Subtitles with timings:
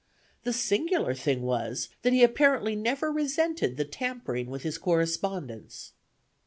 [0.45, 5.93] The singular thing was that he apparently never resented the tampering with his correspondence."